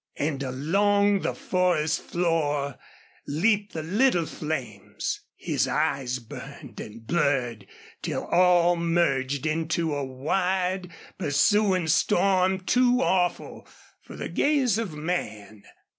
[0.17, 2.79] And along the forest floor
[3.27, 5.21] leaped the little flames.
[5.35, 7.67] His eyes burned and blurred
[8.01, 13.67] till all merged into a wide, pursuing storm too awful
[14.01, 15.65] for the gaze of man.